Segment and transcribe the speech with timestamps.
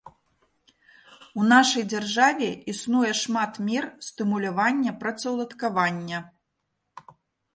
[1.41, 6.19] У нашай дзяржаве існуе шмат мер стымулявання працаўладкавання.